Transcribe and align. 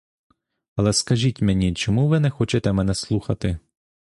Але 0.75 0.93
скажіть 0.93 1.41
мені, 1.41 1.73
чому 1.73 2.07
ви 2.07 2.19
не 2.19 2.29
хочете 2.29 2.73
мене 2.73 2.95
слухати? 2.95 3.59